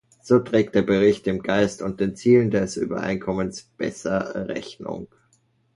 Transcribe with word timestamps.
So 0.23 0.39
trägt 0.39 0.73
der 0.73 0.81
Bericht 0.81 1.27
dem 1.27 1.43
Geist 1.43 1.83
und 1.83 1.99
den 1.99 2.15
Zielen 2.15 2.49
des 2.49 2.75
Übereinkommens 2.75 3.69
besser 3.77 4.47
Rechnung. 4.47 5.07